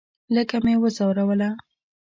[0.33, 1.49] لږه مې وځوروله.